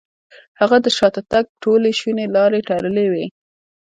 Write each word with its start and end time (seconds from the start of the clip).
هغه 0.59 0.77
د 0.85 0.87
شاته 0.97 1.21
تګ 1.31 1.45
ټولې 1.63 1.91
شونې 1.99 2.25
لارې 2.35 2.59
تړلې 2.69 3.05
وې. 3.11 3.25